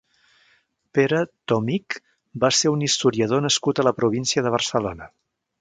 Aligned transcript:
Pere 0.97 1.19
Tomic 1.53 1.99
va 2.45 2.51
ser 2.63 2.73
un 2.79 2.83
historiador 2.89 3.47
nascut 3.49 3.83
a 3.85 3.89
la 3.89 3.97
província 4.03 4.49
de 4.49 4.59
Barcelona. 4.61 5.13